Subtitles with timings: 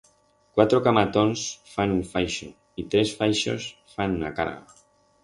[0.59, 1.43] Cuatro camatons
[1.73, 2.49] fan un faixo,
[2.85, 4.81] y tres faixos fan una carga.